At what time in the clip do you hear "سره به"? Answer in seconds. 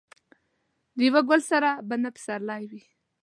1.51-1.95